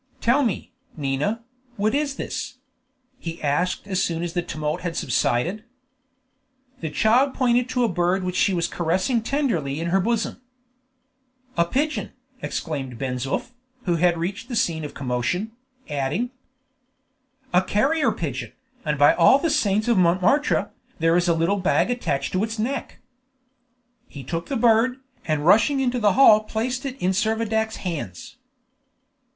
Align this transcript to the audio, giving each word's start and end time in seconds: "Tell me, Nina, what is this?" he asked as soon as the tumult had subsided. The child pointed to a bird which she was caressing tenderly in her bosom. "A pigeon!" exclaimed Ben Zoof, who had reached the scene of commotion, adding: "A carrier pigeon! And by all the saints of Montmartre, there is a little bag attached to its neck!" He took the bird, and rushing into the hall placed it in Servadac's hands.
"Tell 0.19 0.41
me, 0.41 0.71
Nina, 0.97 1.43
what 1.77 1.93
is 1.93 2.15
this?" 2.15 2.57
he 3.19 3.39
asked 3.43 3.85
as 3.85 4.03
soon 4.03 4.23
as 4.23 4.33
the 4.33 4.41
tumult 4.41 4.81
had 4.81 4.95
subsided. 4.95 5.63
The 6.79 6.89
child 6.89 7.35
pointed 7.35 7.69
to 7.69 7.83
a 7.83 7.87
bird 7.87 8.23
which 8.23 8.35
she 8.35 8.51
was 8.51 8.67
caressing 8.67 9.21
tenderly 9.21 9.79
in 9.79 9.89
her 9.89 9.99
bosom. 9.99 10.41
"A 11.55 11.65
pigeon!" 11.65 12.13
exclaimed 12.41 12.97
Ben 12.97 13.17
Zoof, 13.17 13.51
who 13.85 13.97
had 13.97 14.17
reached 14.17 14.47
the 14.47 14.55
scene 14.55 14.83
of 14.83 14.95
commotion, 14.95 15.51
adding: 15.87 16.31
"A 17.53 17.61
carrier 17.61 18.11
pigeon! 18.11 18.53
And 18.83 18.97
by 18.97 19.13
all 19.13 19.37
the 19.37 19.51
saints 19.51 19.87
of 19.87 19.99
Montmartre, 19.99 20.71
there 20.97 21.15
is 21.15 21.27
a 21.27 21.35
little 21.35 21.57
bag 21.57 21.91
attached 21.91 22.33
to 22.33 22.43
its 22.43 22.57
neck!" 22.57 22.97
He 24.07 24.23
took 24.23 24.47
the 24.47 24.57
bird, 24.57 24.99
and 25.27 25.45
rushing 25.45 25.79
into 25.79 25.99
the 25.99 26.13
hall 26.13 26.43
placed 26.43 26.87
it 26.87 26.97
in 26.99 27.11
Servadac's 27.13 27.75
hands. 27.85 28.37